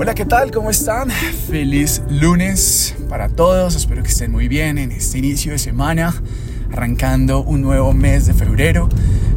[0.00, 0.52] Hola, ¿qué tal?
[0.52, 1.10] ¿Cómo están?
[1.10, 3.74] Feliz lunes para todos.
[3.74, 6.14] Espero que estén muy bien en este inicio de semana,
[6.70, 8.88] arrancando un nuevo mes de febrero.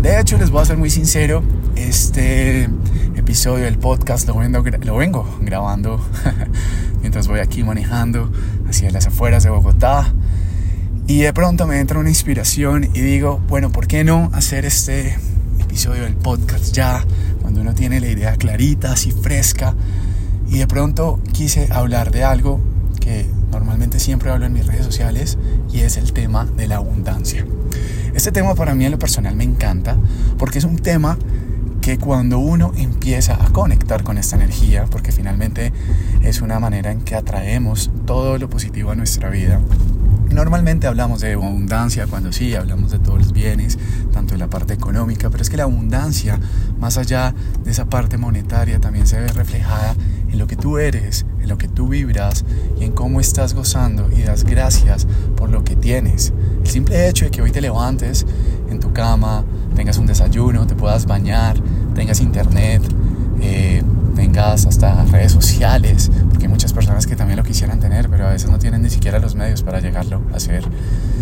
[0.00, 1.42] De hecho, les voy a ser muy sincero,
[1.76, 2.70] este
[3.16, 6.02] episodio del podcast lo vengo, grabando
[7.02, 8.32] mientras voy aquí manejando
[8.66, 10.10] hacia las afueras de Bogotá.
[11.06, 15.18] Y de pronto me entra una inspiración y digo, bueno, ¿por qué no hacer este
[15.60, 17.04] episodio del podcast ya?
[17.42, 19.74] Cuando uno tiene la idea clarita, así fresca
[20.48, 22.60] y de pronto quise hablar de algo
[23.00, 25.38] que normalmente siempre hablo en mis redes sociales
[25.72, 27.46] y es el tema de la abundancia.
[28.14, 29.96] Este tema para mí en lo personal me encanta
[30.38, 31.18] porque es un tema
[31.80, 35.72] que cuando uno empieza a conectar con esta energía, porque finalmente
[36.22, 39.60] es una manera en que atraemos todo lo positivo a nuestra vida,
[40.36, 43.78] Normalmente hablamos de abundancia cuando sí, hablamos de todos los bienes,
[44.12, 46.38] tanto de la parte económica, pero es que la abundancia,
[46.78, 49.94] más allá de esa parte monetaria, también se ve reflejada
[50.30, 52.44] en lo que tú eres, en lo que tú vibras
[52.78, 56.32] y en cómo estás gozando y das gracias por lo que tienes.
[56.62, 58.26] El simple hecho de que hoy te levantes
[58.70, 61.56] en tu cama, tengas un desayuno, te puedas bañar,
[61.94, 62.82] tengas internet,
[63.40, 63.82] eh,
[64.16, 68.30] tengas hasta redes sociales, porque hay muchas personas que también lo quisieran tener, pero a
[68.30, 70.64] veces no tienen ni siquiera los medios para llegarlo a hacer.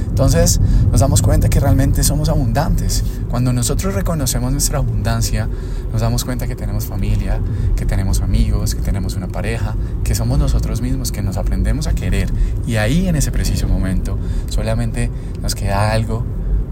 [0.08, 3.04] Entonces nos damos cuenta que realmente somos abundantes.
[3.28, 5.48] Cuando nosotros reconocemos nuestra abundancia,
[5.92, 7.40] nos damos cuenta que tenemos familia,
[7.76, 11.94] que tenemos amigos, que tenemos una pareja, que somos nosotros mismos, que nos aprendemos a
[11.94, 12.32] querer.
[12.64, 14.16] Y ahí en ese preciso momento
[14.48, 15.10] solamente
[15.42, 16.24] nos queda algo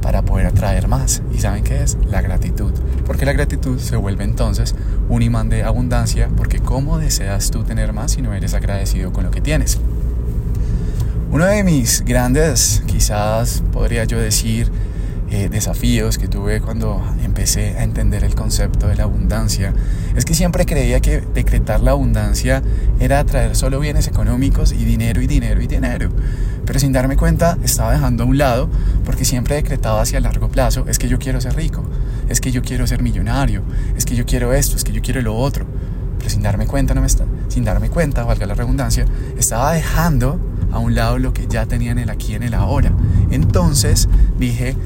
[0.03, 1.23] para poder atraer más.
[1.33, 1.97] ¿Y saben qué es?
[2.11, 2.73] La gratitud.
[3.07, 4.75] Porque la gratitud se vuelve entonces
[5.09, 9.25] un imán de abundancia, porque ¿cómo deseas tú tener más si no eres agradecido con
[9.25, 9.79] lo que tienes?
[11.31, 14.71] Uno de mis grandes, quizás podría yo decir,
[15.35, 19.73] eh, desafíos que tuve cuando empecé a entender el concepto de la abundancia
[20.15, 22.63] es que siempre creía que decretar la abundancia
[23.01, 26.11] era atraer solo bienes económicos y dinero y dinero y dinero.
[26.67, 28.69] Pero sin darme cuenta estaba dejando a un lado
[29.07, 31.83] porque siempre decretaba hacia largo plazo, es que yo quiero ser rico,
[32.29, 33.63] es que yo quiero ser millonario,
[33.97, 35.65] es que yo quiero esto, es que yo quiero lo otro.
[36.19, 39.07] Pero sin darme cuenta, no me está, sin darme cuenta, valga la redundancia,
[39.39, 40.39] estaba dejando
[40.73, 42.93] a un lado lo que ya tenía en el aquí en el ahora.
[43.31, 44.77] Entonces dije,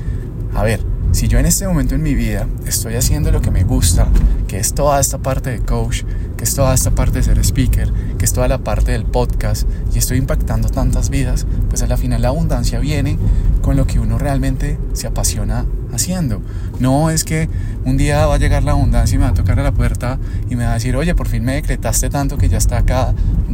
[0.57, 0.81] a ver,
[1.13, 4.09] si yo en este momento en mi vida estoy haciendo lo que me gusta,
[4.49, 6.05] que es toda esta parte de coach,
[6.39, 9.69] que es toda esta parte de ser speaker, que es toda la parte del podcast
[9.95, 13.19] y estoy impactando tantas vidas, pues a la final la abundancia viene
[13.61, 16.41] con lo que uno realmente se apasiona haciendo.
[16.81, 17.51] No es que
[17.85, 20.19] un día va a llegar la abundancia y me va a tocar a la puerta
[20.49, 23.13] y me va a decir, oye, por fin me decretaste tanto que ya está acá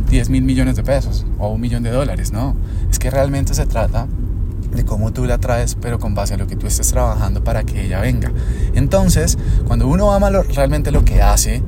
[0.09, 2.31] 10 mil millones de pesos o un millón de dólares.
[2.31, 2.55] No,
[2.89, 4.07] es que realmente se trata
[4.75, 7.65] de cómo tú la traes, pero con base a lo que tú estés trabajando para
[7.65, 8.33] que ella venga.
[8.75, 11.63] Entonces, cuando uno ama realmente lo que hace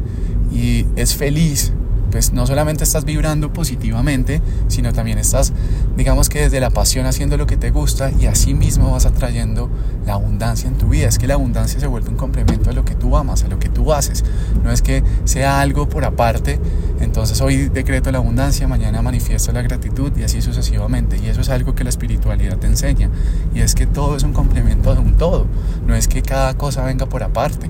[0.53, 1.73] y es feliz
[2.15, 5.53] pues no solamente estás vibrando positivamente, sino también estás,
[5.97, 9.69] digamos que desde la pasión haciendo lo que te gusta y así mismo vas atrayendo
[10.07, 11.09] la abundancia en tu vida.
[11.09, 13.59] Es que la abundancia se vuelve un complemento a lo que tú amas, a lo
[13.59, 14.25] que tú haces.
[14.63, 16.61] No es que sea algo por aparte,
[17.01, 21.19] entonces hoy decreto la abundancia, mañana manifiesto la gratitud y así sucesivamente.
[21.19, 23.11] Y eso es algo que la espiritualidad te enseña.
[23.57, 25.49] Y es que todo es un complemento de un todo.
[25.85, 27.69] No es que cada cosa venga por aparte.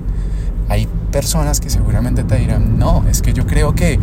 [0.69, 3.97] Hay personas que seguramente te dirán, no, es que yo creo que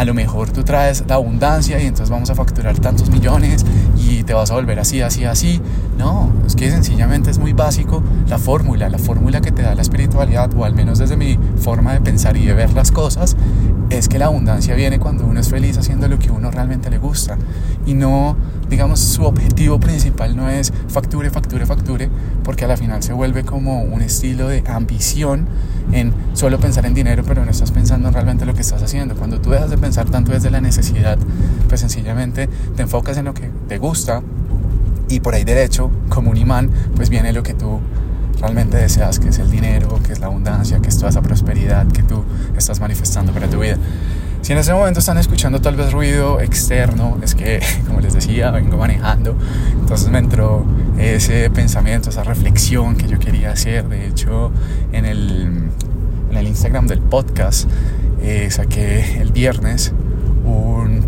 [0.00, 3.66] a lo mejor tú traes la abundancia y entonces vamos a facturar tantos millones
[3.98, 5.60] y te vas a volver así, así, así.
[6.00, 9.82] No, es que sencillamente es muy básico la fórmula, la fórmula que te da la
[9.82, 13.36] espiritualidad, o al menos desde mi forma de pensar y de ver las cosas,
[13.90, 16.96] es que la abundancia viene cuando uno es feliz haciendo lo que uno realmente le
[16.96, 17.36] gusta
[17.84, 18.34] y no
[18.70, 22.08] digamos, su objetivo principal no es facture, facture, facture,
[22.44, 25.46] porque a la final se vuelve como un estilo de ambición
[25.92, 29.16] en solo pensar en dinero, pero no estás pensando realmente lo que estás haciendo.
[29.16, 31.18] Cuando tú dejas de pensar tanto desde la necesidad,
[31.68, 34.22] pues sencillamente te enfocas en lo que te gusta
[35.10, 37.80] y por ahí derecho, como un imán, pues viene lo que tú
[38.40, 41.86] realmente deseas, que es el dinero, que es la abundancia, que es toda esa prosperidad
[41.88, 42.24] que tú
[42.56, 43.76] estás manifestando para tu vida.
[44.40, 48.50] Si en ese momento están escuchando tal vez ruido externo, es que, como les decía,
[48.50, 49.36] vengo manejando,
[49.78, 50.64] entonces me entró
[50.96, 53.88] ese pensamiento, esa reflexión que yo quería hacer.
[53.88, 54.52] De hecho,
[54.92, 55.70] en el,
[56.30, 57.68] en el Instagram del podcast
[58.22, 59.92] eh, saqué el viernes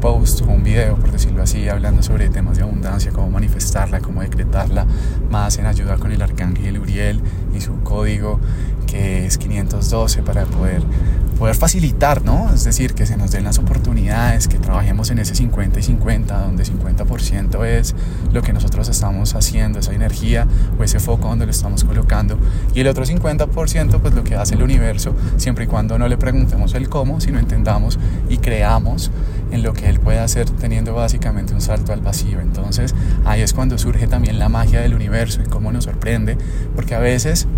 [0.03, 4.21] post o un video, por decirlo así, hablando sobre temas de abundancia, cómo manifestarla, cómo
[4.21, 4.85] decretarla,
[5.31, 7.21] más en ayuda con el arcángel Uriel
[7.55, 8.41] y su código
[8.89, 10.83] que es 512 para poder
[11.43, 12.55] poder facilitar, ¿no?
[12.55, 16.39] Es decir, que se nos den las oportunidades, que trabajemos en ese 50 y 50,
[16.39, 17.97] donde 50% es
[18.33, 20.47] lo que nosotros estamos haciendo, esa energía
[20.79, 22.39] o ese foco donde lo estamos colocando,
[22.77, 26.17] y el otro 50% pues lo que hace el universo, siempre y cuando no le
[26.17, 27.99] preguntemos el cómo, sino entendamos
[28.29, 29.11] y creamos
[29.51, 32.41] en lo que él puede hacer teniendo básicamente un salto al vacío.
[32.41, 36.39] Entonces ahí es cuando surge también la magia del universo y cómo nos sorprende,
[36.77, 37.49] porque a veces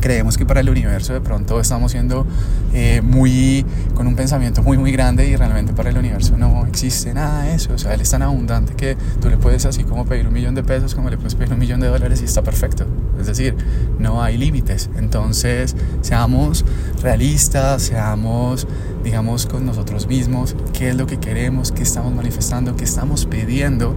[0.00, 2.26] creemos que para el universo de pronto estamos siendo
[2.72, 3.64] eh, muy
[3.94, 7.54] con un pensamiento muy muy grande y realmente para el universo no existe nada de
[7.54, 7.72] eso.
[7.74, 10.54] O sea él es tan abundante que tú le puedes así como pedir un millón
[10.54, 12.86] de pesos como le puedes pedir un millón de dólares y está perfecto.
[13.20, 13.54] Es decir
[13.98, 14.90] no hay límites.
[14.96, 16.64] Entonces seamos
[17.02, 18.66] realistas seamos
[19.02, 23.96] digamos con nosotros mismos qué es lo que queremos qué estamos manifestando qué estamos pidiendo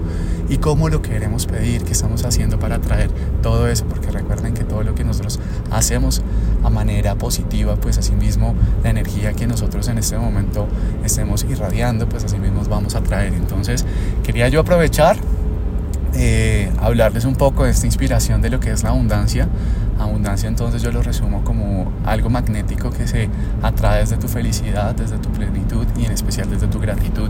[0.50, 3.10] y cómo lo queremos pedir qué estamos haciendo para atraer
[3.42, 5.40] todo eso porque recuerden que todo lo que nosotros
[5.72, 6.22] hacemos
[6.64, 10.68] a manera positiva, pues asimismo la energía que nosotros en este momento
[11.04, 13.34] estemos irradiando, pues asimismo vamos a traer.
[13.34, 13.86] Entonces
[14.24, 15.18] quería yo aprovechar,
[16.14, 19.48] eh, hablarles un poco de esta inspiración de lo que es la abundancia.
[20.00, 23.30] Abundancia entonces yo lo resumo como algo magnético que se
[23.62, 27.30] atrae desde tu felicidad, desde tu plenitud y en especial desde tu gratitud.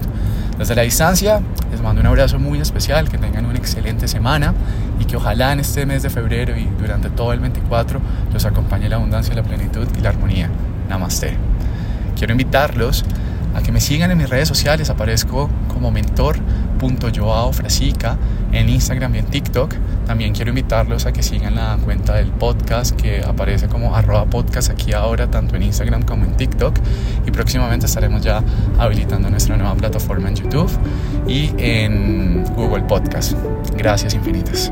[0.58, 4.54] Desde la distancia les mando un abrazo muy especial, que tengan una excelente semana
[5.00, 8.00] y que ojalá en este mes de febrero y durante todo el 24
[8.32, 10.50] los acompañe la abundancia, la plenitud y la armonía.
[10.90, 11.38] Namaste.
[12.16, 13.06] Quiero invitarlos
[13.56, 18.18] a que me sigan en mis redes sociales, aparezco como mentor.joaofrasica
[18.54, 19.74] en Instagram y en TikTok.
[20.06, 24.70] También quiero invitarlos a que sigan la cuenta del podcast que aparece como arroba podcast
[24.70, 26.78] aquí ahora, tanto en Instagram como en TikTok.
[27.26, 28.44] Y próximamente estaremos ya
[28.78, 30.72] habilitando nuestra nueva plataforma en YouTube
[31.28, 33.34] y en Google Podcast.
[33.78, 34.72] Gracias infinitas.